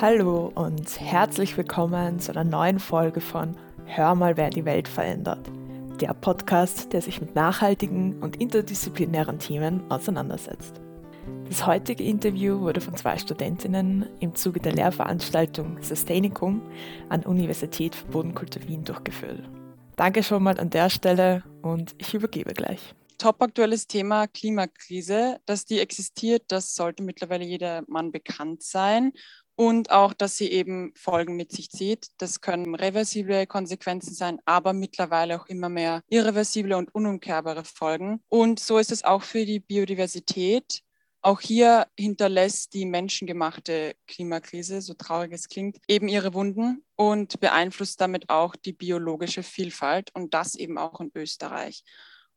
[0.00, 3.54] Hallo und herzlich willkommen zu einer neuen Folge von
[3.84, 5.46] Hör mal, wer die Welt verändert.
[6.00, 10.80] Der Podcast, der sich mit nachhaltigen und interdisziplinären Themen auseinandersetzt.
[11.50, 16.62] Das heutige Interview wurde von zwei Studentinnen im Zuge der Lehrveranstaltung Sustainicum
[17.10, 19.42] an Universität für Bodenkultur Wien durchgeführt.
[19.96, 22.94] Danke schon mal an der Stelle und ich übergebe gleich.
[23.18, 25.40] Top-aktuelles Thema Klimakrise.
[25.44, 29.12] Dass die existiert, das sollte mittlerweile jeder Mann bekannt sein
[29.60, 32.08] und auch, dass sie eben Folgen mit sich zieht.
[32.16, 38.22] Das können reversible Konsequenzen sein, aber mittlerweile auch immer mehr irreversible und unumkehrbare Folgen.
[38.30, 40.80] Und so ist es auch für die Biodiversität.
[41.20, 48.00] Auch hier hinterlässt die menschengemachte Klimakrise, so traurig es klingt, eben ihre Wunden und beeinflusst
[48.00, 51.84] damit auch die biologische Vielfalt und das eben auch in Österreich.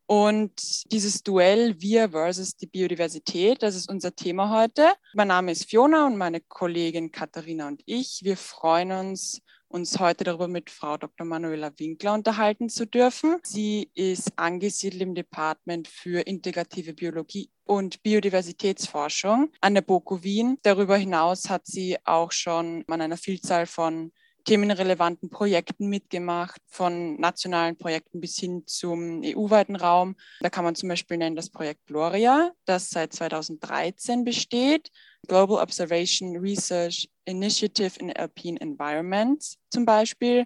[0.05, 4.93] Und dieses Duell Wir versus die Biodiversität, das ist unser Thema heute.
[5.13, 8.19] Mein Name ist Fiona und meine Kollegin Katharina und ich.
[8.23, 11.25] Wir freuen uns, uns heute darüber mit Frau Dr.
[11.25, 13.37] Manuela Winkler unterhalten zu dürfen.
[13.43, 20.57] Sie ist angesiedelt im Department für integrative Biologie und Biodiversitätsforschung an der BOKU Wien.
[20.63, 24.11] Darüber hinaus hat sie auch schon an einer Vielzahl von
[24.45, 30.15] themenrelevanten Projekten mitgemacht, von nationalen Projekten bis hin zum EU-weiten Raum.
[30.41, 34.89] Da kann man zum Beispiel nennen das Projekt Gloria, das seit 2013 besteht.
[35.27, 40.45] Global Observation Research Initiative in Alpine Environments zum Beispiel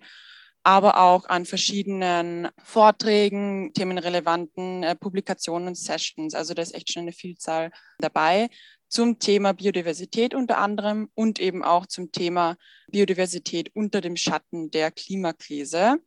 [0.67, 6.35] aber auch an verschiedenen Vorträgen, themenrelevanten äh, Publikationen und Sessions.
[6.35, 8.49] Also da ist echt schon eine Vielzahl dabei
[8.89, 12.57] zum Thema Biodiversität unter anderem und eben auch zum Thema
[12.89, 15.97] Biodiversität unter dem Schatten der Klimakrise.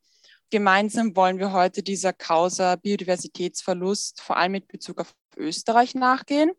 [0.50, 6.50] Gemeinsam wollen wir heute dieser Causa Biodiversitätsverlust vor allem mit Bezug auf Österreich nachgehen.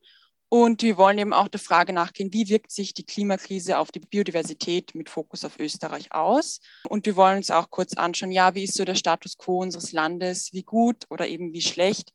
[0.48, 4.02] Und wir wollen eben auch der Frage nachgehen, wie wirkt sich die Klimakrise auf die
[4.02, 6.60] Biodiversität mit Fokus auf Österreich aus?
[6.90, 9.94] Und wir wollen uns auch kurz anschauen, ja, wie ist so der Status quo unseres
[9.94, 10.52] Landes?
[10.52, 12.12] Wie gut oder eben wie schlecht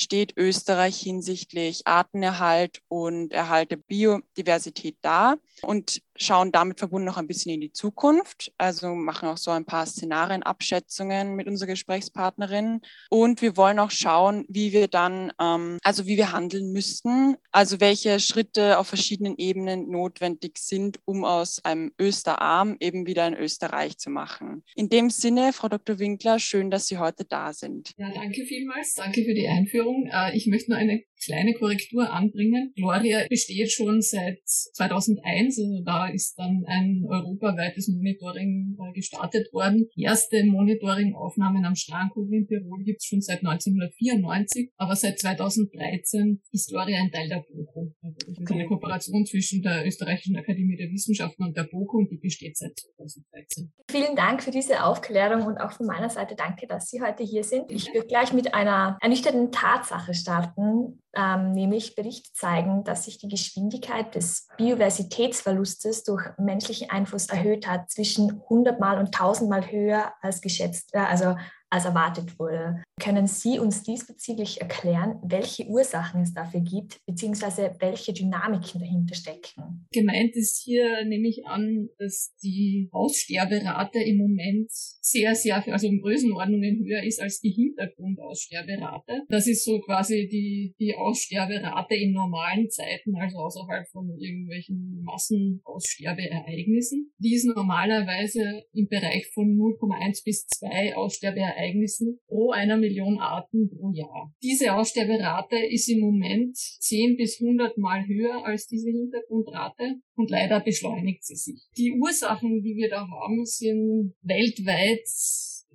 [0.00, 5.36] steht Österreich hinsichtlich Artenerhalt und Erhalt der Biodiversität da.
[5.62, 8.52] Und schauen damit verbunden noch ein bisschen in die Zukunft.
[8.58, 12.80] Also machen auch so ein paar Szenarienabschätzungen mit unserer Gesprächspartnerin.
[13.08, 17.80] Und wir wollen auch schauen, wie wir dann, ähm, also wie wir handeln müssten, also
[17.80, 23.98] welche Schritte auf verschiedenen Ebenen notwendig sind, um aus einem Österarm eben wieder ein Österreich
[23.98, 24.62] zu machen.
[24.74, 25.98] In dem Sinne, Frau Dr.
[25.98, 27.92] Winkler, schön, dass Sie heute da sind.
[27.96, 28.94] Ja, danke vielmals.
[28.94, 30.08] Danke für die Einführung.
[30.12, 32.72] Äh, ich möchte nur eine kleine Korrektur anbringen.
[32.76, 39.88] Gloria besteht schon seit 2001, also da ist dann ein europaweites Monitoring äh, gestartet worden.
[39.96, 46.70] Erste Monitoringaufnahmen am Strandhof in Tirol gibt es schon seit 1994, aber seit 2013 ist
[46.70, 47.92] Gloria ein Teil der BOKU.
[48.02, 52.10] Also das ist eine Kooperation zwischen der Österreichischen Akademie der Wissenschaften und der BOKU und
[52.10, 53.72] die besteht seit 2013.
[53.90, 57.44] Vielen Dank für diese Aufklärung und auch von meiner Seite danke, dass Sie heute hier
[57.44, 57.70] sind.
[57.70, 63.28] Ich würde gleich mit einer ernüchternden Tatsache starten ähm, nämlich Berichte zeigen, dass sich die
[63.28, 70.12] Geschwindigkeit des Biodiversitätsverlustes durch menschlichen Einfluss erhöht hat, zwischen 100 Mal und 1000 Mal höher
[70.20, 71.36] als geschätzt, äh, also
[71.70, 72.82] als erwartet wurde.
[73.00, 79.86] Können Sie uns diesbezüglich erklären, welche Ursachen es dafür gibt, beziehungsweise welche Dynamiken dahinter stecken?
[79.92, 86.02] Gemeint ist hier nehme ich an, dass die Aussterberate im Moment sehr, sehr, also in
[86.02, 89.22] Größenordnungen höher ist als die Hintergrundaussterberate.
[89.28, 97.12] Das ist so quasi die, die Aussterberate in normalen Zeiten, also außerhalb von irgendwelchen Massenaussterbeereignissen.
[97.18, 103.68] Die ist normalerweise im Bereich von 0,1 bis 2 Aussterbeereignissen Ereignissen pro einer Million Arten
[103.70, 104.32] pro Jahr.
[104.42, 110.60] Diese Aussterberate ist im Moment 10 bis 100 Mal höher als diese Hintergrundrate und leider
[110.60, 111.62] beschleunigt sie sich.
[111.76, 115.06] Die Ursachen, die wir da haben, sind weltweit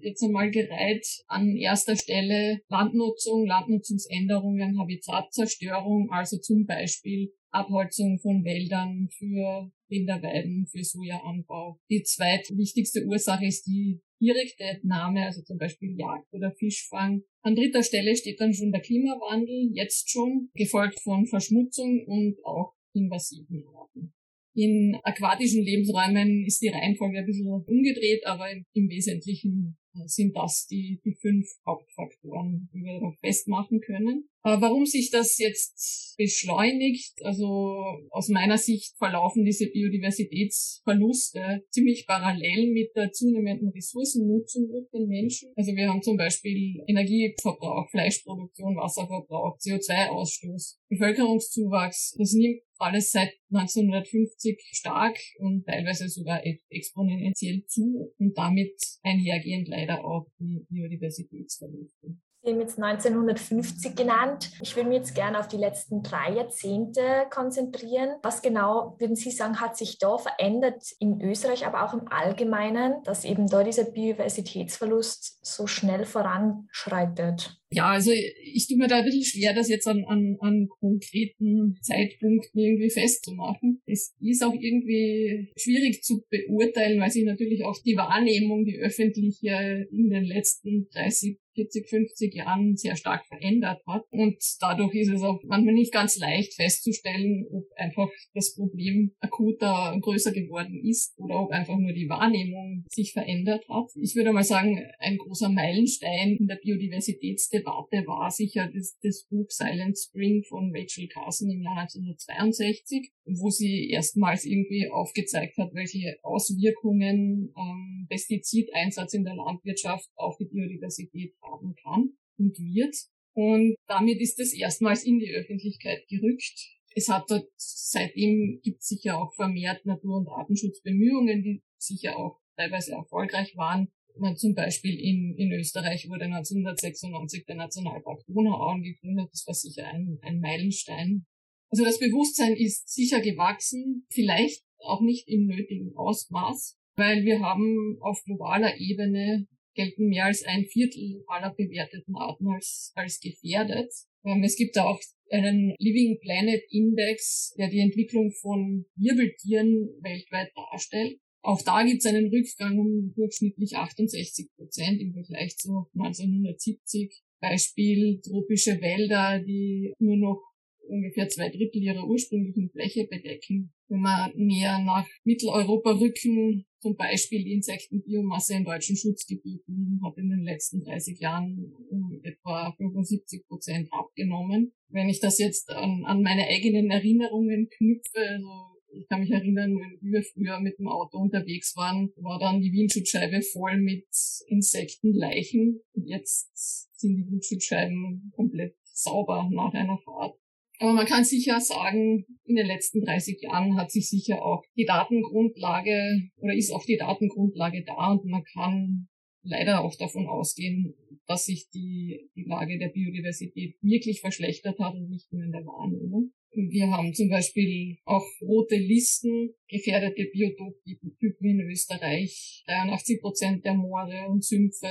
[0.02, 9.08] jetzt einmal gereiht an erster Stelle Landnutzung, Landnutzungsänderungen, Habitatzerstörung, also zum Beispiel Abholzung von Wäldern
[9.18, 11.80] für Rinderweiden, für Sojaanbau.
[11.90, 17.22] Die zweitwichtigste Ursache ist die direkte Entnahme, also zum Beispiel Jagd oder Fischfang.
[17.42, 22.74] An dritter Stelle steht dann schon der Klimawandel, jetzt schon, gefolgt von Verschmutzung und auch
[22.94, 24.14] invasiven Arten.
[24.56, 31.00] In aquatischen Lebensräumen ist die Reihenfolge ein bisschen umgedreht, aber im Wesentlichen sind das die,
[31.04, 34.30] die fünf Hauptfaktoren, die wir darauf festmachen können.
[34.44, 42.72] Äh, warum sich das jetzt beschleunigt, also aus meiner Sicht verlaufen diese Biodiversitätsverluste ziemlich parallel
[42.72, 45.52] mit der zunehmenden Ressourcennutzung durch den Menschen.
[45.56, 52.16] Also wir haben zum Beispiel Energieverbrauch, Fleischproduktion, Wasserverbrauch, CO2-Ausstoß, Bevölkerungszuwachs.
[52.18, 60.04] Das nimmt alles seit 1950 stark und teilweise sogar exponentiell zu und damit einhergehend leider
[60.04, 62.18] auch die Biodiversitätsverluste.
[62.46, 64.52] Sie haben jetzt 1950 genannt.
[64.62, 68.18] Ich würde mich jetzt gerne auf die letzten drei Jahrzehnte konzentrieren.
[68.22, 73.02] Was genau, würden Sie sagen, hat sich da verändert in Österreich, aber auch im Allgemeinen,
[73.04, 77.58] dass eben da dieser Biodiversitätsverlust so schnell voranschreitet?
[77.76, 81.76] Ja, also ich tue mir da ein bisschen schwer, das jetzt an, an, an konkreten
[81.82, 83.82] Zeitpunkten irgendwie festzumachen.
[83.86, 89.88] Es ist auch irgendwie schwierig zu beurteilen, weil sich natürlich auch die Wahrnehmung, die öffentliche
[89.92, 94.04] in den letzten 30 40, 50 Jahren sehr stark verändert hat.
[94.12, 99.94] Und dadurch ist es auch manchmal nicht ganz leicht festzustellen, ob einfach das Problem akuter
[99.94, 103.90] und größer geworden ist oder ob einfach nur die Wahrnehmung sich verändert hat.
[103.96, 109.50] Ich würde mal sagen, ein großer Meilenstein in der Biodiversitätsdebatte war sicher das, das Buch
[109.50, 116.18] Silent Spring von Rachel Carson im Jahr 1962, wo sie erstmals irgendwie aufgezeigt hat, welche
[116.24, 122.96] Auswirkungen ähm, Pestizideinsatz in der Landwirtschaft auf die Biodiversität haben kann und wird.
[123.34, 126.76] Und damit ist es erstmals in die Öffentlichkeit gerückt.
[126.96, 132.40] Es hat dort, seitdem gibt es sicher auch vermehrt Natur- und Artenschutzbemühungen, die sicher auch
[132.56, 133.90] teilweise erfolgreich waren.
[134.18, 139.30] Man zum Beispiel in, in Österreich wurde 1996 der Nationalpark Donauauen gegründet.
[139.32, 141.26] Das war sicher ein, ein Meilenstein.
[141.70, 147.98] Also das Bewusstsein ist sicher gewachsen, vielleicht auch nicht im nötigen Ausmaß, weil wir haben
[148.02, 153.92] auf globaler Ebene gelten mehr als ein Viertel aller bewerteten Arten als, als gefährdet.
[154.24, 155.00] Ähm, es gibt auch
[155.32, 161.20] einen Living Planet Index, der die Entwicklung von Wirbeltieren weltweit darstellt.
[161.46, 167.22] Auch da gibt es einen Rückgang um durchschnittlich 68 Prozent im Vergleich zu 1970.
[167.40, 170.42] Beispiel tropische Wälder, die nur noch
[170.88, 173.72] ungefähr zwei Drittel ihrer ursprünglichen Fläche bedecken.
[173.88, 180.30] Wenn wir näher nach Mitteleuropa rücken, zum Beispiel die Insektenbiomasse in deutschen Schutzgebieten hat in
[180.30, 184.74] den letzten 30 Jahren um etwa 75 Prozent abgenommen.
[184.90, 189.78] Wenn ich das jetzt an, an meine eigenen Erinnerungen knüpfe, also ich kann mich erinnern,
[189.78, 194.06] wenn wir früher mit dem Auto unterwegs waren, war dann die Windschutzscheibe voll mit
[194.48, 195.82] Insektenleichen.
[195.94, 200.36] Jetzt sind die Windschutzscheiben komplett sauber nach einer Fahrt.
[200.80, 204.86] Aber man kann sicher sagen, in den letzten 30 Jahren hat sich sicher auch die
[204.86, 209.08] Datengrundlage oder ist auch die Datengrundlage da und man kann
[209.42, 210.96] leider auch davon ausgehen,
[211.28, 215.66] dass sich die, die Lage der Biodiversität wirklich verschlechtert hat und nicht nur in der
[215.66, 216.34] Wahrnehmung.
[216.56, 222.64] Wir haben zum Beispiel auch rote Listen, gefährdete Biotopen in Österreich.
[222.68, 224.88] 83 Prozent der Moore und Sümpfe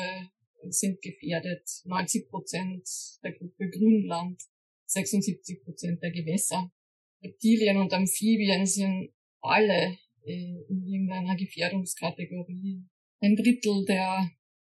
[0.68, 2.86] sind gefährdet, 90 Prozent
[3.22, 4.42] der Gruppe Grünland
[4.86, 6.70] 76 Prozent der Gewässer.
[7.22, 9.10] Reptilien und Amphibien sind
[9.40, 12.84] alle äh, in irgendeiner Gefährdungskategorie.
[13.20, 14.30] Ein Drittel der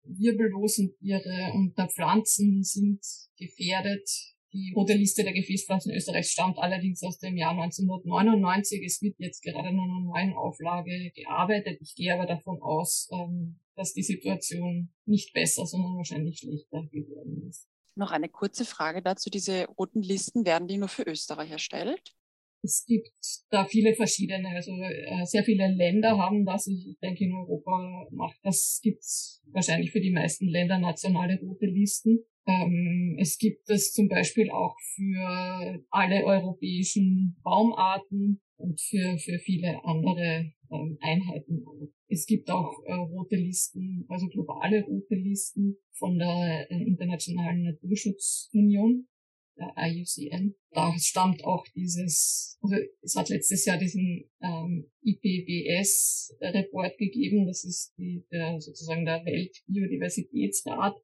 [0.03, 3.01] wirbellosen Tiere und der Pflanzen sind
[3.39, 4.34] gefährdet.
[4.55, 8.85] Die rote Liste der Gefäßpflanzen Österreichs stammt allerdings aus dem Jahr 1999.
[8.87, 11.79] Es wird jetzt gerade an einer neuen Auflage gearbeitet.
[11.81, 17.49] Ich gehe aber davon aus, ähm, dass die Situation nicht besser, sondern wahrscheinlich schlechter geworden
[17.49, 17.69] ist.
[17.97, 19.29] Noch eine kurze Frage dazu.
[19.29, 22.15] Diese roten Listen, werden die nur für Österreich erstellt?
[22.63, 23.11] Es gibt
[23.51, 26.69] da viele verschiedene, also äh, sehr viele Länder haben das.
[26.69, 32.25] Ich denke, in Europa macht das, gibt's wahrscheinlich für die meisten Länder nationale rote Listen.
[32.47, 39.83] Ähm, es gibt es zum Beispiel auch für alle europäischen Baumarten und für, für viele
[39.85, 41.65] andere ähm, Einheiten.
[42.09, 49.09] Es gibt auch äh, rote Listen, also globale rote Listen von der äh, Internationalen Naturschutzunion,
[49.57, 50.55] der IUCN.
[50.71, 57.95] Da stammt auch dieses, also es hat letztes Jahr diesen ähm, IPBS-Report gegeben, das ist
[57.97, 60.95] die, der, sozusagen der Weltbiodiversitätsrat,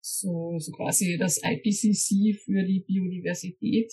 [0.00, 3.92] so, so quasi das IPCC für die Biodiversität.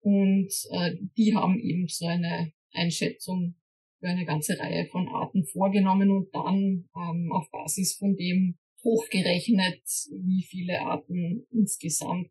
[0.00, 3.56] Und äh, die haben eben so eine Einschätzung
[3.98, 9.82] für eine ganze Reihe von Arten vorgenommen und dann ähm, auf Basis von dem hochgerechnet,
[10.22, 12.30] wie viele Arten insgesamt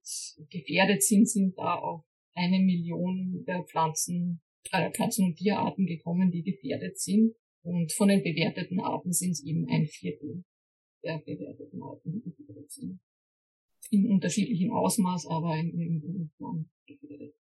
[0.49, 4.41] gefährdet sind, sind da auf eine Million der Pflanzen,
[4.71, 7.35] äh, Pflanzen- und Tierarten gekommen, die gefährdet sind.
[7.63, 10.45] Und von den bewerteten Arten sind es eben ein Viertel
[11.05, 12.99] der bewerteten Arten, die gefährdet sind.
[13.91, 17.35] In unterschiedlichem Ausmaß, aber in irgendeiner Form gefährdet.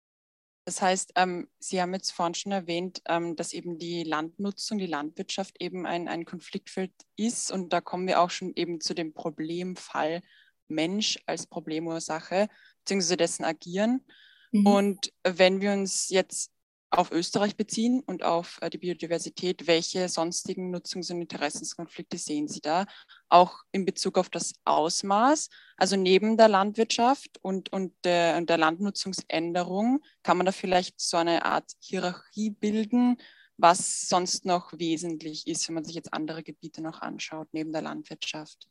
[0.66, 4.86] Das heißt, ähm, Sie haben jetzt vorhin schon erwähnt, ähm, dass eben die Landnutzung, die
[4.86, 7.52] Landwirtschaft eben ein, ein Konfliktfeld ist.
[7.52, 10.22] Und da kommen wir auch schon eben zu dem Problemfall
[10.68, 12.48] Mensch als Problemursache,
[12.80, 14.06] beziehungsweise dessen Agieren.
[14.52, 14.66] Mhm.
[14.66, 16.53] Und wenn wir uns jetzt
[16.98, 19.66] auf Österreich beziehen und auf äh, die Biodiversität.
[19.66, 22.86] Welche sonstigen Nutzungs- und Interessenskonflikte sehen Sie da?
[23.28, 28.58] Auch in Bezug auf das Ausmaß, also neben der Landwirtschaft und, und, der, und der
[28.58, 33.16] Landnutzungsänderung, kann man da vielleicht so eine Art Hierarchie bilden,
[33.56, 37.82] was sonst noch wesentlich ist, wenn man sich jetzt andere Gebiete noch anschaut, neben der
[37.82, 38.68] Landwirtschaft?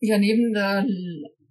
[0.00, 0.86] Ja, neben der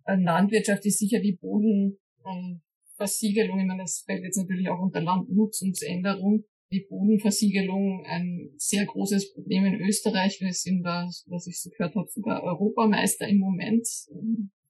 [0.06, 2.62] Landwirtschaft ist sicher die Boden, ähm,
[2.98, 9.34] Versiegelung, ich meine, das fällt jetzt natürlich auch unter Landnutzungsänderung, die Bodenversiegelung ein sehr großes
[9.34, 10.42] Problem in Österreich.
[10.42, 13.88] Wir sind da, was ich so gehört habe, sogar Europameister im Moment.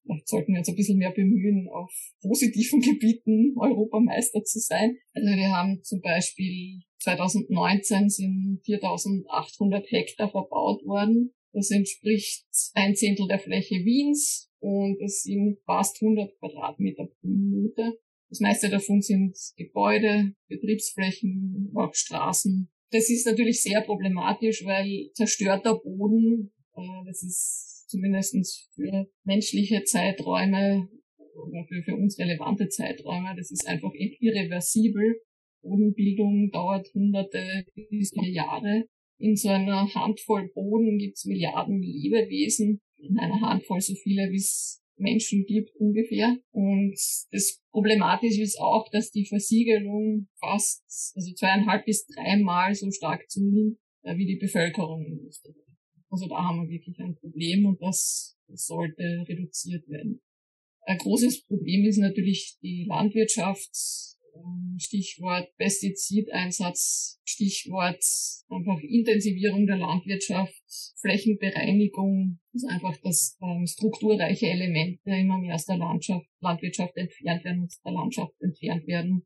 [0.03, 1.91] Vielleicht sollten wir uns ein bisschen mehr bemühen, auf
[2.21, 4.97] positiven Gebieten Europameister zu sein.
[5.13, 11.33] Also wir haben zum Beispiel 2019 sind 4800 Hektar verbaut worden.
[11.53, 17.99] Das entspricht ein Zehntel der Fläche Wiens und es sind fast 100 Quadratmeter pro Minute.
[18.29, 22.69] Das meiste davon sind Gebäude, Betriebsflächen, auch Straßen.
[22.91, 30.89] Das ist natürlich sehr problematisch, weil zerstörter Boden, äh, das ist zumindest für menschliche Zeiträume
[31.17, 35.21] oder für, für uns relevante Zeiträume, das ist einfach irreversibel.
[35.61, 38.85] Bodenbildung dauert hunderte bis Jahre.
[39.19, 44.37] In so einer Handvoll Boden gibt es Milliarden Lebewesen, in einer Handvoll so viele, wie
[44.37, 46.37] es Menschen gibt ungefähr.
[46.51, 46.95] Und
[47.31, 53.77] das Problematische ist auch, dass die Versiegelung fast, also zweieinhalb bis dreimal so stark zunimmt,
[54.03, 55.55] äh, wie die Bevölkerung in Österreich.
[56.09, 60.21] Also da haben wir wirklich ein Problem und das, sollte reduziert werden.
[60.83, 64.16] Ein großes Problem ist natürlich die Landwirtschaft,
[64.79, 68.03] Stichwort Pestizideinsatz, Stichwort
[68.49, 70.53] einfach Intensivierung der Landwirtschaft,
[71.01, 77.63] Flächenbereinigung, also einfach, dass ähm, strukturreiche Elemente immer mehr aus der Landschaft, Landwirtschaft entfernt werden,
[77.65, 79.25] aus der Landschaft entfernt werden.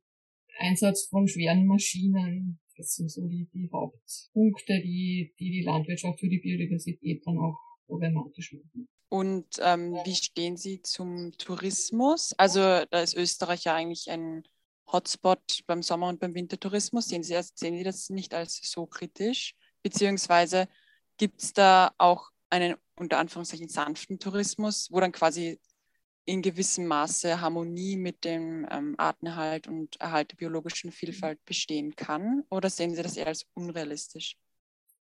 [0.60, 6.30] Einsatz von schweren Maschinen, das sind so die, die Hauptpunkte, die, die die Landwirtschaft für
[6.30, 8.88] die Biodiversität dann auch problematisch machen.
[9.10, 12.34] Und ähm, wie stehen Sie zum Tourismus?
[12.38, 14.44] Also da ist Österreich ja eigentlich ein
[14.92, 17.08] Hotspot beim Sommer- und beim Wintertourismus?
[17.08, 19.56] Sehen Sie, sehen Sie das nicht als so kritisch?
[19.84, 20.68] Beziehungsweise
[21.18, 25.60] gibt es da auch einen unter Anführungszeichen sanften Tourismus, wo dann quasi
[26.26, 32.44] in gewissem Maße Harmonie mit dem ähm, Artenerhalt und Erhalt der biologischen Vielfalt bestehen kann?
[32.50, 34.36] Oder sehen Sie das eher als unrealistisch?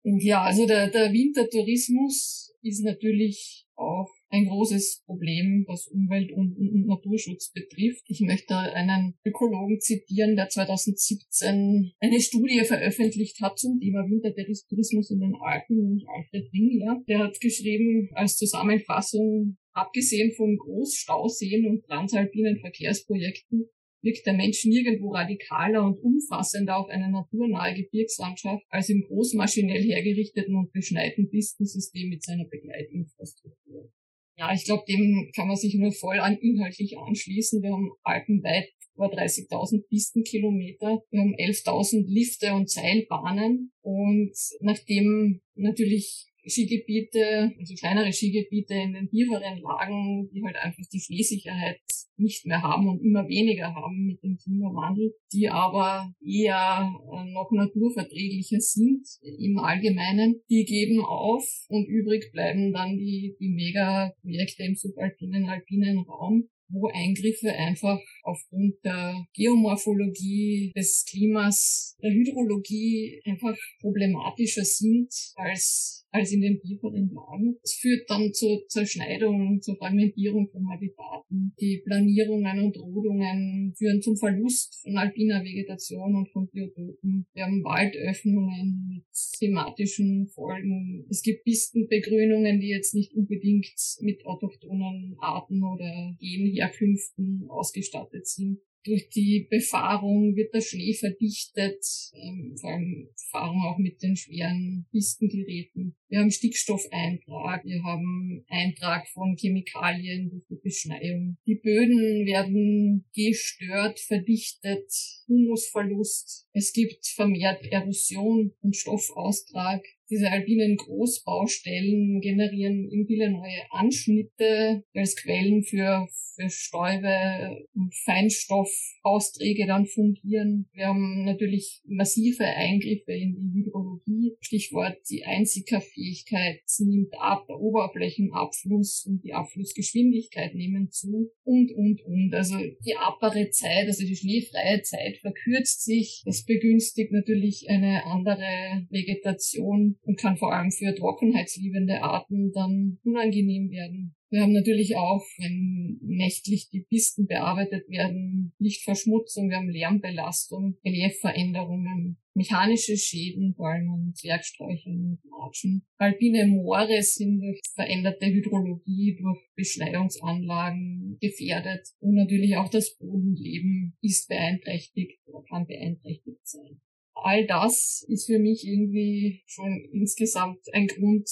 [0.04, 6.86] Ja, also der, der Wintertourismus ist natürlich auch ein großes Problem, was Umwelt- und, und
[6.86, 8.02] Naturschutz betrifft.
[8.08, 15.20] Ich möchte einen Ökologen zitieren, der 2017 eine Studie veröffentlicht hat zum Thema Wintertourismus in
[15.20, 17.02] den Alpen, Alfred Ringler.
[17.06, 23.68] Der hat geschrieben, als Zusammenfassung, abgesehen von Großstauseen und transalpinen Verkehrsprojekten,
[24.00, 30.56] wirkt der Mensch nirgendwo radikaler und umfassender auf eine naturnahe Gebirgslandschaft als im großmaschinell hergerichteten
[30.56, 33.92] und beschneiten Pistensystem mit seiner Begleitinfrastruktur.
[34.36, 37.62] Ja, ich glaube, dem kann man sich nur voll an inhaltlich anschließen.
[37.62, 41.02] Wir haben alpenweit über 30.000 Pistenkilometer.
[41.10, 43.72] Wir haben 11.000 Lifte und Seilbahnen.
[43.82, 51.00] Und nachdem natürlich Skigebiete, also kleinere Skigebiete in den tieferen Lagen, die halt einfach die
[51.00, 51.80] Schneesicherheit
[52.16, 57.50] nicht mehr haben und immer weniger haben mit dem Klimawandel, die aber eher äh, noch
[57.50, 64.75] naturverträglicher sind im Allgemeinen, die geben auf und übrig bleiben dann die, die Megaprojekte im
[64.75, 74.64] subalpinen, alpinen Raum wo Eingriffe einfach aufgrund der Geomorphologie des Klimas, der Hydrologie einfach problematischer
[74.64, 77.57] sind als als in den tieferen Lagen.
[77.62, 81.54] Es führt dann zur Zerschneidung, zur Fragmentierung von Habitaten.
[81.59, 87.26] Die Planierungen und Rodungen führen zum Verlust von alpiner Vegetation und von Biotopen.
[87.33, 89.04] Wir haben Waldöffnungen mit
[89.38, 91.07] thematischen Folgen.
[91.09, 96.14] Es gibt Pistenbegrünungen, die jetzt nicht unbedingt mit autochthonen Arten oder
[96.62, 103.78] Genherkünften ausgestattet sind durch die Befahrung wird der Schnee verdichtet, ähm, vor allem Befahrung auch
[103.78, 105.95] mit den schweren Pistengeräten.
[106.09, 111.38] Wir haben Stickstoffeintrag, wir haben Eintrag von Chemikalien durch die Beschneiung.
[111.47, 114.90] Die Böden werden gestört, verdichtet,
[115.28, 116.49] Humusverlust.
[116.52, 119.83] Es gibt vermehrt Erosion und Stoffaustrag.
[120.12, 129.87] Diese alpinen Großbaustellen generieren viele neue Anschnitte als Quellen für, für Stäube und Feinstoffausträge dann
[129.87, 130.69] fungieren.
[130.75, 134.37] Wir haben natürlich massive Eingriffe in die Hydrologie.
[134.40, 142.35] Stichwort die Einsickerfähigkeit nimmt ab, der Oberflächenabfluss und die Abflussgeschwindigkeit nehmen zu und, und, und.
[142.35, 146.23] Also die abbare Zeit, also die schneefreie Zeit verkürzt sich.
[146.26, 153.71] Das begünstigt natürlich eine andere Vegetation und kann vor allem für trockenheitsliebende Arten dann unangenehm
[153.71, 154.14] werden.
[154.30, 162.16] Wir haben natürlich auch, wenn nächtlich die Pisten bearbeitet werden, Lichtverschmutzung, wir haben Lärmbelastung, Reliefveränderungen,
[162.32, 165.82] mechanische Schäden, vor allem an Zwergsträuchern und Matschen.
[165.99, 174.28] Alpine Moore sind durch veränderte Hydrologie, durch Beschneiungsanlagen gefährdet und natürlich auch das Bodenleben ist
[174.28, 176.80] beeinträchtigt oder kann beeinträchtigt sein
[177.14, 181.28] all das ist für mich irgendwie schon insgesamt ein Grund,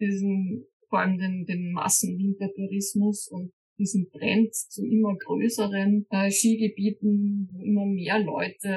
[0.00, 7.62] diesen, vor allem den, den Massenwintertourismus und diesen Trend zu immer größeren äh, Skigebieten, wo
[7.62, 8.74] immer mehr Leute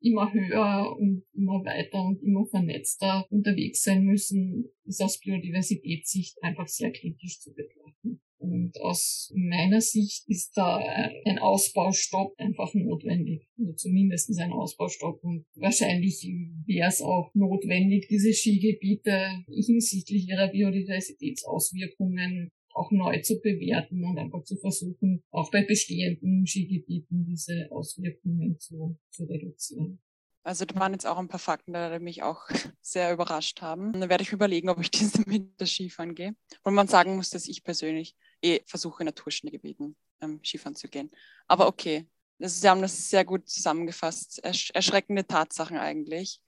[0.00, 6.66] immer höher und immer weiter und immer vernetzter unterwegs sein müssen, ist aus Biodiversitätssicht einfach
[6.66, 8.20] sehr kritisch zu betrachten.
[8.38, 10.78] Und aus meiner Sicht ist da
[11.24, 13.48] ein Ausbaustopp einfach notwendig.
[13.58, 15.24] Also zumindest ein Ausbaustopp.
[15.24, 16.22] Und wahrscheinlich
[16.66, 24.44] wäre es auch notwendig, diese Skigebiete hinsichtlich ihrer Biodiversitätsauswirkungen auch neu zu bewerten und einfach
[24.44, 30.00] zu versuchen, auch bei bestehenden Skigebieten diese Auswirkungen zu, zu reduzieren.
[30.44, 32.48] Also da waren jetzt auch ein paar Fakten, die mich auch
[32.80, 33.92] sehr überrascht haben.
[33.92, 36.34] Dann werde ich überlegen, ob ich diese mit das Skifahren gehe.
[36.62, 41.10] Und man sagen muss, dass ich persönlich eh versuche, in Naturschneegebieten ähm, Skifahren zu gehen.
[41.46, 44.42] Aber okay, das, Sie haben das sehr gut zusammengefasst.
[44.44, 46.40] Ersch erschreckende Tatsachen eigentlich.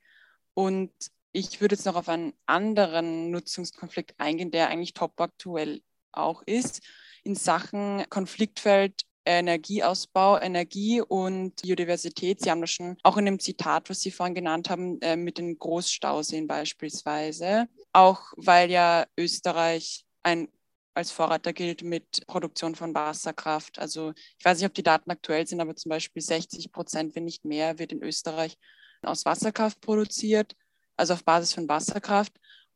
[0.53, 0.91] Und
[1.31, 5.81] ich würde jetzt noch auf einen anderen Nutzungskonflikt eingehen, der eigentlich top aktuell
[6.11, 6.81] auch ist,
[7.23, 12.41] in Sachen Konfliktfeld Energieausbau, Energie und Biodiversität.
[12.41, 15.37] Sie haben das schon auch in dem Zitat, was Sie vorhin genannt haben, äh, mit
[15.37, 17.67] den Großstauseen beispielsweise.
[17.93, 20.47] Auch weil ja Österreich ein
[20.93, 23.79] als Vorreiter gilt mit Produktion von Wasserkraft.
[23.79, 27.25] Also ich weiß nicht, ob die Daten aktuell sind, aber zum Beispiel 60 Prozent, wenn
[27.25, 28.57] nicht mehr, wird in Österreich
[29.01, 30.55] aus Wasserkraft produziert,
[30.97, 32.33] also auf Basis von Wasserkraft.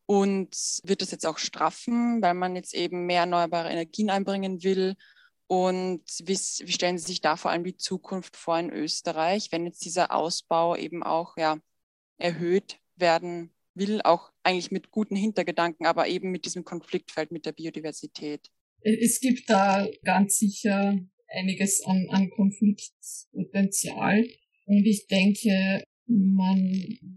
[0.08, 4.96] Und wird das jetzt auch straffen, weil man jetzt eben mehr erneuerbare Energien einbringen will
[5.48, 9.66] und wie, wie, stellen Sie sich da vor allem die Zukunft vor in Österreich, wenn
[9.66, 11.58] jetzt dieser Ausbau eben auch ja,
[12.18, 17.52] erhöht werden will, auch eigentlich mit guten Hintergedanken, aber eben mit diesem Konfliktfeld mit der
[17.52, 18.50] Biodiversität?
[18.82, 24.26] Es gibt da ganz sicher einiges an, an Konfliktpotenzial.
[24.68, 26.60] Und ich denke, man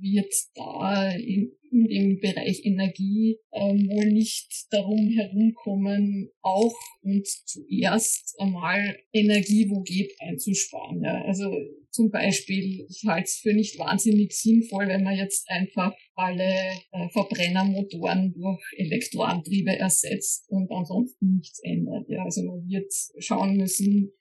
[0.01, 8.35] wird da in, in dem Bereich Energie ähm, wohl nicht darum herumkommen, auch und zuerst
[8.39, 11.03] einmal Energie, wo geht, einzusparen.
[11.03, 11.23] Ja.
[11.25, 11.53] Also
[11.91, 17.09] zum Beispiel, ich halte es für nicht wahnsinnig sinnvoll, wenn man jetzt einfach alle äh,
[17.13, 22.09] Verbrennermotoren durch Elektroantriebe ersetzt und ansonsten nichts ändert.
[22.09, 22.25] Ja.
[22.25, 24.13] Also man wird schauen müssen,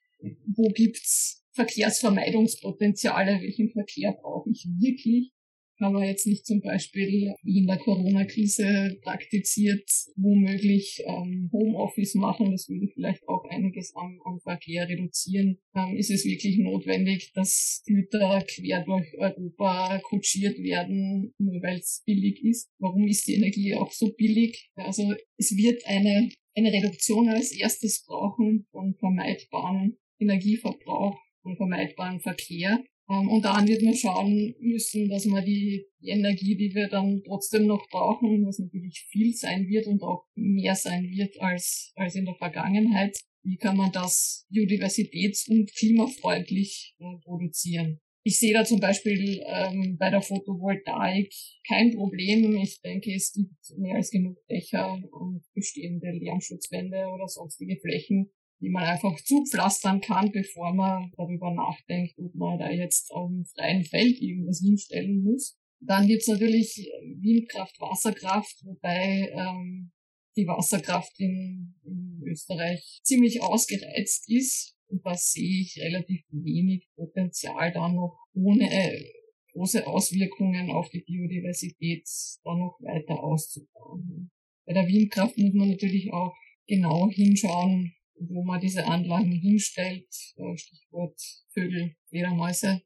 [0.56, 5.32] wo gibt's Verkehrsvermeidungspotenziale, welchen Verkehr brauche ich wirklich?
[5.78, 12.50] Kann man jetzt nicht zum Beispiel wie in der Corona-Krise praktiziert, womöglich ähm, Homeoffice machen,
[12.50, 15.58] das würde vielleicht auch einiges am, am Verkehr reduzieren.
[15.76, 22.02] Ähm, ist es wirklich notwendig, dass Güter quer durch Europa kutschiert werden, nur weil es
[22.04, 22.68] billig ist?
[22.80, 24.70] Warum ist die Energie auch so billig?
[24.74, 32.82] Also es wird eine, eine Reduktion als erstes brauchen von vermeidbaren Energieverbrauch und vermeidbaren Verkehr.
[33.10, 37.66] Ähm, und daran wird man schauen müssen, dass man die, Energie, die wir dann trotzdem
[37.66, 42.24] noch brauchen, was natürlich viel sein wird und auch mehr sein wird als, als in
[42.24, 48.00] der Vergangenheit, wie kann man das biodiversitäts- und klimafreundlich äh, produzieren?
[48.24, 51.32] Ich sehe da zum Beispiel ähm, bei der Photovoltaik
[51.66, 52.56] kein Problem.
[52.58, 58.70] Ich denke, es gibt mehr als genug Dächer und bestehende Lärmschutzwände oder sonstige Flächen, die
[58.70, 63.84] man einfach zupflastern kann, bevor man darüber nachdenkt, ob man da jetzt auf dem freien
[63.84, 65.56] Feld irgendwas hinstellen muss.
[65.80, 66.90] Dann gibt's natürlich
[67.20, 69.92] Windkraft, Wasserkraft, wobei ähm,
[70.36, 74.74] die Wasserkraft in, in Österreich ziemlich ausgereizt ist.
[74.88, 79.04] Und da sehe ich relativ wenig Potenzial da noch ohne äh,
[79.52, 82.08] große Auswirkungen auf die Biodiversität
[82.44, 84.30] da noch weiter auszubauen.
[84.66, 86.34] Bei der Windkraft muss man natürlich auch
[86.66, 92.82] genau hinschauen, wo man diese Anlagen hinstellt, äh, Stichwort Vögel, Fledermäuse.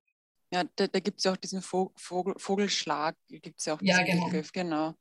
[0.53, 3.99] Ja, da, da gibt es ja auch diesen Vogel, Vogelschlag, gibt es ja auch diesen
[3.99, 4.27] ja, genau.
[4.27, 4.95] Begriff, genau.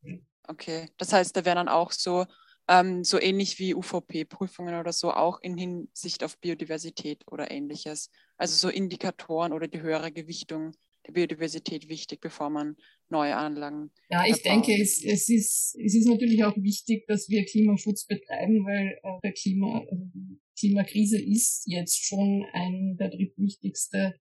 [0.48, 2.26] Okay, das heißt, da wären dann auch so,
[2.68, 8.10] ähm, so ähnlich wie UVP-Prüfungen oder so, auch in Hinsicht auf Biodiversität oder ähnliches.
[8.38, 10.72] Also so Indikatoren oder die höhere Gewichtung
[11.14, 12.76] Biodiversität wichtig, bevor man
[13.10, 13.92] neue Anlagen.
[14.10, 18.66] Ja, ich denke, es, es, ist, es ist natürlich auch wichtig, dass wir Klimaschutz betreiben,
[18.66, 24.16] weil äh, der Klima, die Klimakrise ist jetzt schon ein der drittwichtigste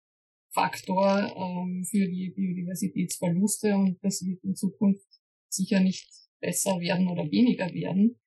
[0.53, 5.07] Faktor ähm, für die Biodiversitätsverluste und das wird in Zukunft
[5.49, 6.09] sicher nicht
[6.41, 8.19] besser werden oder weniger werden.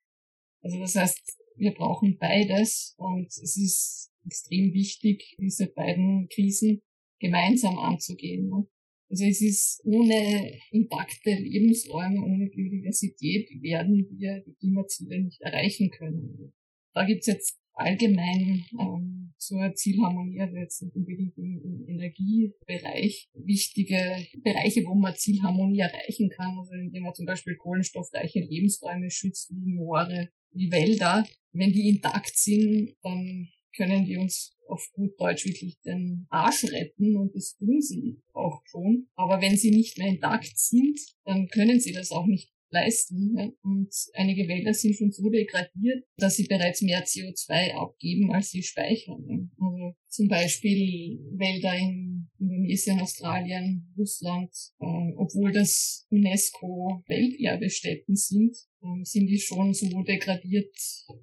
[0.62, 6.82] Also das heißt, wir brauchen beides und es ist extrem wichtig, diese beiden Krisen
[7.24, 8.50] gemeinsam anzugehen.
[8.50, 8.68] Ne?
[9.10, 16.54] Also es ist ohne intakte Lebensräume, ohne Biodiversität werden wir die Klimaziele nicht erreichen können.
[16.94, 24.28] Da gibt's jetzt allgemein ähm, zur Zielharmonie, also jetzt nicht unbedingt im, im, Energiebereich, wichtige
[24.44, 29.74] Bereiche, wo man Zielharmonie erreichen kann, also indem man zum Beispiel kohlenstoffreiche Lebensräume schützt, wie
[29.74, 31.26] Moore, wie Wälder.
[31.52, 37.18] Wenn die intakt sind, dann können die uns auf gut Deutsch wirklich den Arsch retten
[37.18, 39.08] und das tun sie auch schon.
[39.16, 43.38] Aber wenn sie nicht mehr intakt sind, dann können sie das auch nicht leisten.
[43.38, 43.50] Ja?
[43.62, 48.64] Und einige Wälder sind schon so degradiert, dass sie bereits mehr CO2 abgeben, als sie
[48.64, 49.52] speichern.
[49.58, 59.28] Also zum Beispiel Wälder in Indonesien, Australien, Russland, äh, obwohl das UNESCO-Welterbestätten sind, äh, sind
[59.28, 60.76] die schon so degradiert,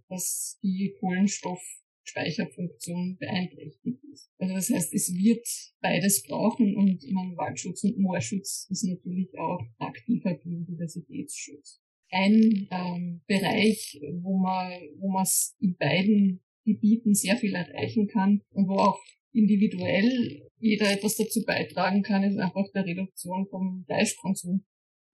[0.09, 1.62] dass die Kohlenstoff
[2.11, 4.31] Speicherfunktion beeinträchtigt ist.
[4.38, 5.46] Also das heißt, es wird
[5.81, 11.81] beides brauchen und mein Waldschutz und Moorschutz ist natürlich auch aktiver Biodiversitätsschutz.
[12.11, 15.27] Ein ähm, Bereich, wo man wo man
[15.61, 19.01] in beiden Gebieten sehr viel erreichen kann und wo auch
[19.33, 24.64] individuell jeder etwas dazu beitragen kann, ist einfach der Reduktion vom Fleischkonsum.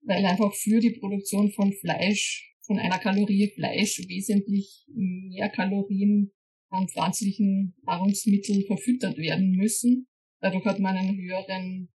[0.01, 6.31] Weil einfach für die Produktion von Fleisch, von einer Kalorie Fleisch wesentlich mehr Kalorien
[6.69, 10.07] an pflanzlichen Nahrungsmitteln verfüttert werden müssen.
[10.41, 11.89] Dadurch hat man einen höheren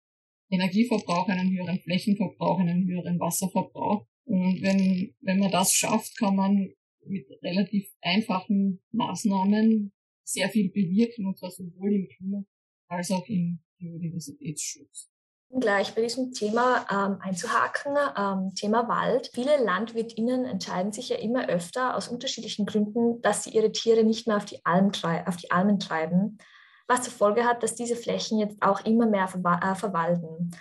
[0.50, 4.06] Energieverbrauch, einen höheren Flächenverbrauch, einen höheren Wasserverbrauch.
[4.24, 6.72] Und wenn, wenn man das schafft, kann man
[7.04, 9.92] mit relativ einfachen Maßnahmen
[10.24, 12.44] sehr viel bewirken, und zwar sowohl im Klima
[12.88, 15.10] als auch im Biodiversitätsschutz
[15.58, 19.30] gleich bei diesem Thema ähm, einzuhaken, ähm, Thema Wald.
[19.34, 24.26] Viele LandwirtInnen entscheiden sich ja immer öfter aus unterschiedlichen Gründen, dass sie ihre Tiere nicht
[24.26, 24.92] mehr auf die, Alm
[25.26, 26.38] auf die Almen treiben,
[26.86, 30.52] was zur Folge hat, dass diese Flächen jetzt auch immer mehr ver äh, verwalden.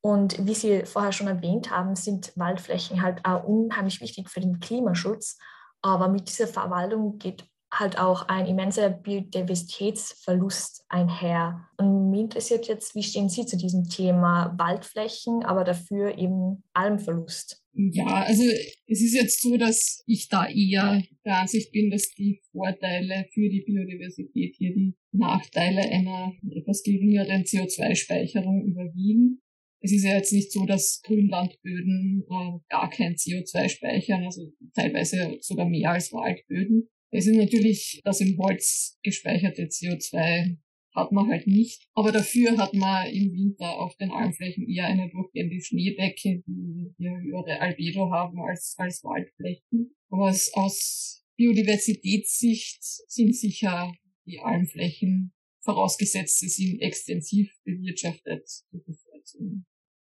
[0.00, 4.60] Und wie Sie vorher schon erwähnt haben, sind Waldflächen halt auch unheimlich wichtig für den
[4.60, 5.38] Klimaschutz.
[5.82, 11.68] Aber mit dieser Verwaltung geht halt auch ein immenser Biodiversitätsverlust einher.
[11.76, 17.62] Und mich interessiert jetzt, wie stehen Sie zu diesem Thema Waldflächen, aber dafür eben Almverlust?
[17.74, 18.42] Ja, also
[18.86, 23.48] es ist jetzt so, dass ich da eher der Ansicht bin, dass die Vorteile für
[23.48, 29.42] die Biodiversität hier die Nachteile einer etwas geringeren CO2-Speicherung überwiegen.
[29.80, 35.36] Es ist ja jetzt nicht so, dass Grünlandböden äh, gar kein CO2 speichern, also teilweise
[35.40, 36.88] sogar mehr als Waldböden.
[37.10, 40.58] Es ist natürlich das im Holz gespeicherte CO2
[40.94, 41.88] hat man halt nicht.
[41.94, 47.10] Aber dafür hat man im Winter auf den Almflächen eher eine durchgehende Schneedecke, die hier
[47.10, 49.96] höhere Albedo haben als, als Waldflächen.
[50.10, 53.92] Aber aus Biodiversitätssicht sind sicher
[54.26, 58.44] die Almflächen, vorausgesetzt sie sind extensiv bewirtschaftet.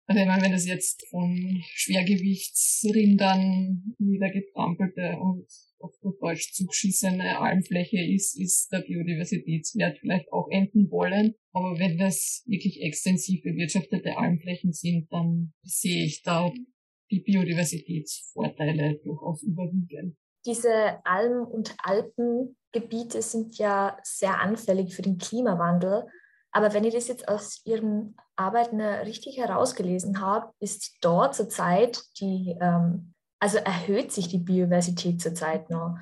[0.08, 5.46] Also ich meine, wenn das jetzt von Schwergewichtsrindern niedergetrampelte und
[6.02, 11.36] gut Deutsch zugeschissene Almfläche ist, ist der Biodiversitätswert vielleicht auch enden wollen.
[11.54, 16.52] Aber wenn das wirklich extensiv bewirtschaftete Almflächen sind, dann sehe ich da
[17.12, 20.18] die Biodiversitätsvorteile durchaus überwiegen.
[20.46, 26.06] Diese Alm- und Alpengebiete sind ja sehr anfällig für den Klimawandel.
[26.52, 32.56] Aber wenn ich das jetzt aus Ihren Arbeiten richtig herausgelesen habe, ist dort zurzeit die,
[32.60, 35.98] ähm, also erhöht sich die Biodiversität zurzeit noch.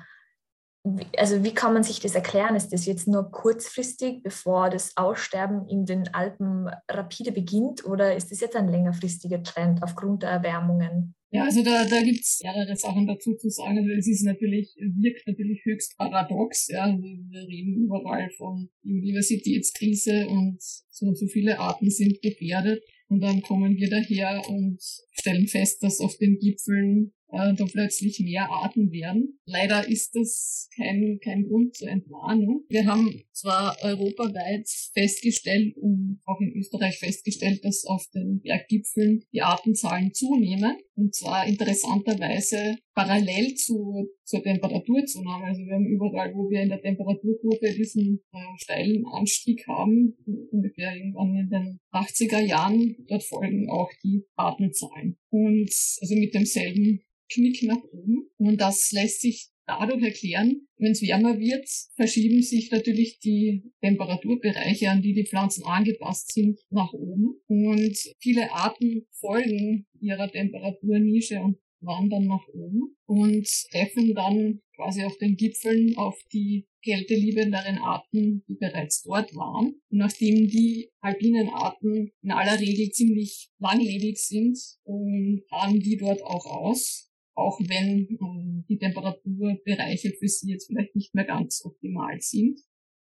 [1.16, 2.56] Also wie kann man sich das erklären?
[2.56, 8.30] Ist das jetzt nur kurzfristig, bevor das Aussterben in den Alpen rapide beginnt, oder ist
[8.30, 11.14] das jetzt ein längerfristiger Trend aufgrund der Erwärmungen?
[11.30, 13.76] Ja, also da, da gibt es mehrere Sachen dazu zu sagen.
[13.76, 16.68] Also es ist natürlich, wirkt natürlich höchst paradox.
[16.68, 16.86] Ja.
[16.86, 22.82] Wir reden überall von Biodiversitätskrise und so und so viele Arten sind gefährdet.
[23.08, 24.78] Und dann kommen wir daher und
[25.10, 29.38] stellen fest, dass auf den Gipfeln da plötzlich mehr Arten werden.
[29.44, 32.64] Leider ist das kein, kein Grund zur Entwarnung.
[32.68, 39.42] Wir haben zwar europaweit festgestellt und auch in Österreich festgestellt, dass auf den Berggipfeln die
[39.42, 40.76] Artenzahlen zunehmen.
[40.98, 45.44] Und zwar interessanterweise parallel zu, zur Temperaturzunahme.
[45.44, 50.16] Also wir haben überall, wo wir in der Temperaturkurve diesen äh, steilen Anstieg haben,
[50.50, 55.16] ungefähr irgendwann in den 80er Jahren, dort folgen auch die Artenzahlen.
[55.30, 58.30] Und also mit demselben Knick nach oben.
[58.38, 64.90] Und das lässt sich dadurch erklären, wenn es wärmer wird, verschieben sich natürlich die Temperaturbereiche,
[64.90, 67.40] an die die Pflanzen angepasst sind, nach oben.
[67.46, 75.16] Und viele Arten folgen ihrer Temperaturnische und wandern nach oben und treffen dann quasi auf
[75.18, 79.80] den Gipfeln auf die kälteliebenderen Arten, die bereits dort waren.
[79.90, 86.22] Und nachdem die alpinen Arten in aller Regel ziemlich langlebig sind, und fahren die dort
[86.22, 87.07] auch aus
[87.38, 92.58] auch wenn ähm, die Temperaturbereiche für sie jetzt vielleicht nicht mehr ganz optimal sind.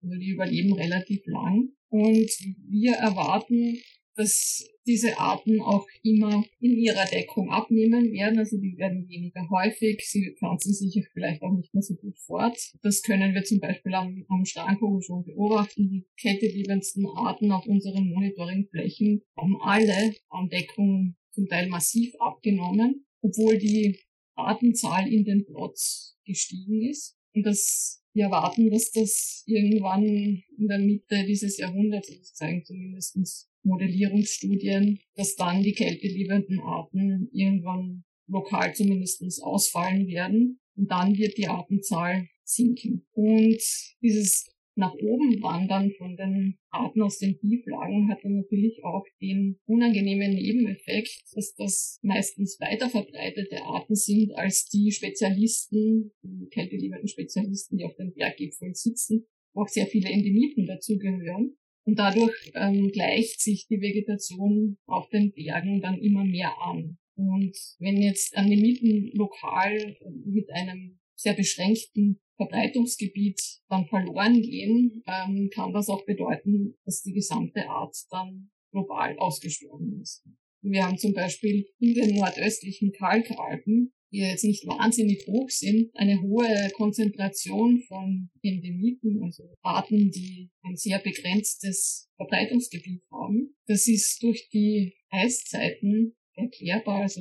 [0.03, 1.71] Also die überleben relativ lang.
[1.89, 2.31] Und
[2.69, 3.79] wir erwarten,
[4.17, 8.39] dass diese Arten auch immer in ihrer Deckung abnehmen werden.
[8.39, 12.57] Also die werden weniger häufig, sie pflanzen sich vielleicht auch nicht mehr so gut fort.
[12.83, 15.89] Das können wir zum Beispiel am, am Starnvogel schon beobachten.
[15.89, 23.59] Die kälteliebendsten Arten auf unseren Monitoringflächen haben alle an Deckung zum Teil massiv abgenommen, obwohl
[23.59, 23.97] die
[24.37, 27.16] Artenzahl in den Plots gestiegen ist.
[27.35, 33.49] Und dass wir erwarten, dass das irgendwann in der Mitte dieses Jahrhunderts, das zeigen zumindest
[33.62, 40.61] Modellierungsstudien, dass dann die kälteliebenden Arten irgendwann lokal zumindest ausfallen werden.
[40.77, 43.07] Und dann wird die Artenzahl sinken.
[43.12, 43.61] Und
[44.01, 44.46] dieses
[44.77, 50.35] nach oben wandern von den Arten aus den Tieflagen hat dann natürlich auch den unangenehmen
[50.35, 57.85] Nebeneffekt, dass das meistens weiter verbreitete Arten sind als die Spezialisten, die kälteliebenden Spezialisten, die
[57.85, 61.57] auf den Berggipfeln sitzen, wo auch sehr viele Endemiten dazugehören.
[61.87, 66.99] Und dadurch ähm, gleicht sich die Vegetation auf den Bergen dann immer mehr an.
[67.15, 75.73] Und wenn jetzt Endemiten lokal mit einem sehr beschränkten Verbreitungsgebiet dann verloren gehen, ähm, kann
[75.73, 80.25] das auch bedeuten, dass die gesamte Art dann global ausgestorben ist.
[80.63, 86.21] Wir haben zum Beispiel in den nordöstlichen Kalkalpen, die jetzt nicht wahnsinnig hoch sind, eine
[86.21, 93.55] hohe Konzentration von Endemiten, also Arten, die ein sehr begrenztes Verbreitungsgebiet haben.
[93.67, 97.03] Das ist durch die Eiszeiten erklärbar.
[97.03, 97.21] Also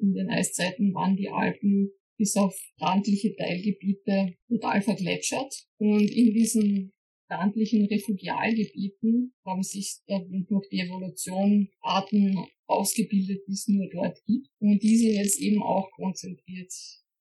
[0.00, 5.66] in den Eiszeiten waren die Alpen bis auf randliche Teilgebiete total vergletschert.
[5.78, 6.92] Und in diesen
[7.30, 14.48] randlichen Refugialgebieten haben sich durch die Evolution Arten ausgebildet, die es nur dort gibt.
[14.58, 16.72] Und die sind jetzt eben auch konzentriert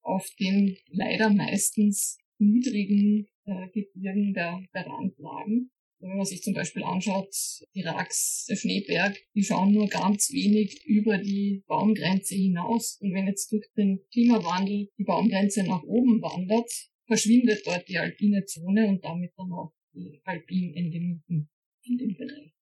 [0.02, 5.72] auf den leider meistens niedrigen äh, Gebirgen der, der Randlagen.
[6.00, 7.34] Wenn man sich zum Beispiel anschaut,
[7.74, 13.00] die Racks, der Schneeberg, die schauen nur ganz wenig über die Baumgrenze hinaus.
[13.02, 16.70] Und wenn jetzt durch den Klimawandel die Baumgrenze nach oben wandert,
[17.08, 21.50] verschwindet dort die alpine Zone und damit dann auch die alpinen Endemiten
[21.82, 22.54] in dem Bereich.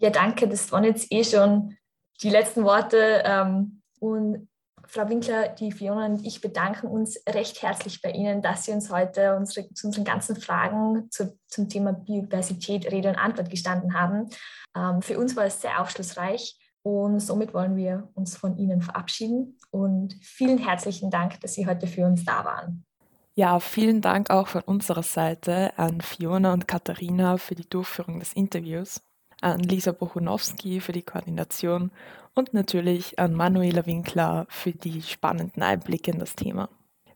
[0.00, 0.46] Ja, danke.
[0.46, 1.76] Das waren jetzt eh schon
[2.22, 3.22] die letzten Worte.
[3.24, 4.49] Ähm, und
[4.92, 8.90] Frau Winkler, die Fiona und ich bedanken uns recht herzlich bei Ihnen, dass Sie uns
[8.90, 14.28] heute unsere, zu unseren ganzen Fragen zu, zum Thema Biodiversität Rede und Antwort gestanden haben.
[14.76, 19.58] Ähm, für uns war es sehr aufschlussreich und somit wollen wir uns von Ihnen verabschieden
[19.70, 22.84] und vielen herzlichen Dank, dass Sie heute für uns da waren.
[23.34, 28.32] Ja, vielen Dank auch von unserer Seite an Fiona und Katharina für die Durchführung des
[28.32, 29.00] Interviews
[29.40, 31.90] an Lisa Bochunowski für die Koordination
[32.34, 36.68] und natürlich an Manuela Winkler für die spannenden Einblicke in das Thema.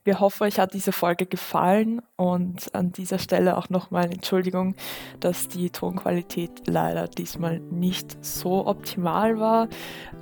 [0.06, 4.74] Wir hoffen, euch hat diese Folge gefallen und an dieser Stelle auch nochmal Entschuldigung,
[5.18, 9.68] dass die Tonqualität leider diesmal nicht so optimal war.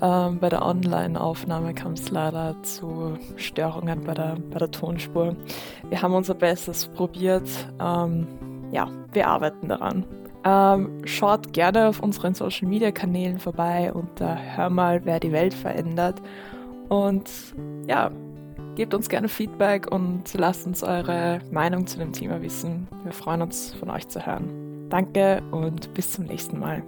[0.01, 5.35] Ähm, bei der Online-Aufnahme kam es leider zu Störungen bei der, bei der Tonspur.
[5.89, 7.49] Wir haben unser Bestes probiert.
[7.81, 8.29] Ähm,
[8.71, 10.07] ja, wir arbeiten daran.
[10.45, 15.55] Ähm, schaut gerne auf unseren Social Media Kanälen vorbei unter Hör mal, wer die Welt
[15.55, 16.21] verändert.
[16.89, 17.31] Und
[17.87, 18.11] ja,
[18.75, 22.89] gebt uns gerne Feedback und lasst uns eure Meinung zu dem Thema wissen.
[23.05, 24.89] Wir freuen uns, von euch zu hören.
[24.89, 26.83] Danke und bis zum nächsten Mal.